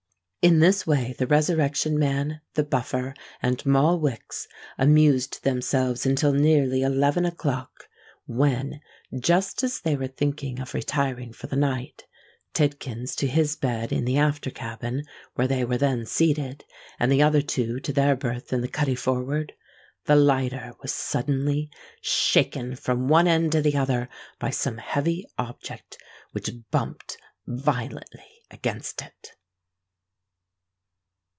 In 0.43 0.57
this 0.57 0.87
way 0.87 1.13
the 1.19 1.27
Resurrection 1.27 1.99
Man, 1.99 2.41
the 2.55 2.63
Buffer, 2.63 3.13
and 3.43 3.63
Moll 3.63 3.99
Wicks 3.99 4.47
amused 4.75 5.43
themselves 5.43 6.03
until 6.03 6.33
nearly 6.33 6.81
eleven 6.81 7.25
o'clock, 7.27 7.87
when, 8.25 8.81
just 9.19 9.61
as 9.61 9.81
they 9.81 9.95
were 9.95 10.07
thinking 10.07 10.59
of 10.59 10.73
retiring 10.73 11.31
for 11.31 11.45
the 11.45 11.55
night,—Tidkins 11.57 13.15
to 13.17 13.27
his 13.27 13.55
bed 13.55 13.91
in 13.91 14.03
the 14.05 14.17
after 14.17 14.49
cabin 14.49 15.03
where 15.35 15.47
they 15.47 15.63
were 15.63 15.77
then 15.77 16.07
seated, 16.07 16.65
and 16.99 17.11
the 17.11 17.21
other 17.21 17.43
two 17.43 17.79
to 17.79 17.93
their 17.93 18.15
berth 18.15 18.51
in 18.51 18.61
the 18.61 18.67
cuddy 18.67 18.95
forward,—the 18.95 20.15
lighter 20.15 20.73
was 20.81 20.91
suddenly 20.91 21.69
shaken 22.01 22.75
from 22.75 23.07
one 23.07 23.27
end 23.27 23.51
to 23.51 23.61
the 23.61 23.77
other 23.77 24.09
by 24.39 24.49
some 24.49 24.77
heavy 24.79 25.23
object 25.37 25.99
which 26.31 26.49
bumped 26.71 27.19
violently 27.45 28.25
against 28.49 29.03
it. 29.03 29.33